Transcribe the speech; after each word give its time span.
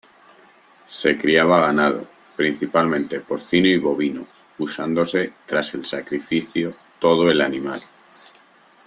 Se 0.99 1.15
criaba 1.15 1.59
ganado, 1.59 2.07
principalmente 2.35 3.19
porcino 3.19 3.67
y 3.67 3.77
bovino, 3.77 4.25
usándose 4.57 5.31
tras 5.45 5.75
el 5.75 5.85
sacrificio 5.85 6.73
todo 6.99 7.29
el 7.29 7.39
animal. 7.39 7.83